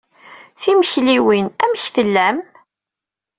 [0.61, 1.47] Timekliwin.
[1.63, 2.37] Amek tellam?